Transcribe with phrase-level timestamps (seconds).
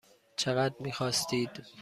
[0.35, 1.61] چقدر میخواستید؟